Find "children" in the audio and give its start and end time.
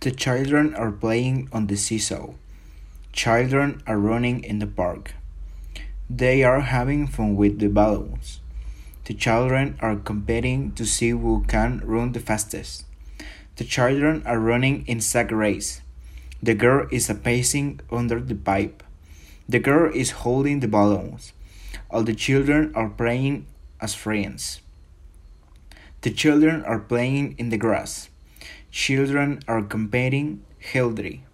0.10-0.74, 3.12-3.82, 9.12-9.76, 13.64-14.22, 22.14-22.72, 26.10-26.64, 28.70-29.40